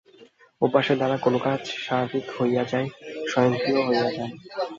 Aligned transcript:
অভ্যাসের 0.61 0.97
দ্বারা 0.97 1.17
কোন 1.17 1.35
কাজ 1.45 1.61
স্বাভাবিক 1.83 2.25
হইয়া 2.37 2.63
যায়, 2.63 2.87
স্বয়ংক্রিয় 3.29 3.81
হইয়া 3.87 4.07
যায়। 4.11 4.31